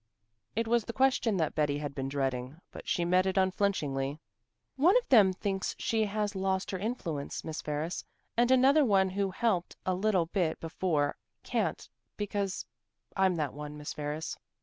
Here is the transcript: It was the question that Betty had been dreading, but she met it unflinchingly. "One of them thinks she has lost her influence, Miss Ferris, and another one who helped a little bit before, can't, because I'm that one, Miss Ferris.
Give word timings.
It 0.55 0.67
was 0.67 0.85
the 0.85 0.93
question 0.97 1.37
that 1.37 1.53
Betty 1.53 1.77
had 1.77 1.93
been 1.93 2.09
dreading, 2.09 2.57
but 2.71 2.87
she 2.87 3.05
met 3.05 3.27
it 3.27 3.37
unflinchingly. 3.37 4.19
"One 4.75 4.97
of 4.97 5.07
them 5.09 5.31
thinks 5.31 5.75
she 5.77 6.05
has 6.05 6.33
lost 6.33 6.71
her 6.71 6.79
influence, 6.79 7.43
Miss 7.43 7.61
Ferris, 7.61 8.03
and 8.35 8.49
another 8.49 8.83
one 8.83 9.09
who 9.09 9.29
helped 9.29 9.75
a 9.85 9.93
little 9.93 10.25
bit 10.25 10.59
before, 10.59 11.17
can't, 11.43 11.87
because 12.17 12.65
I'm 13.15 13.35
that 13.35 13.53
one, 13.53 13.77
Miss 13.77 13.93
Ferris. 13.93 14.35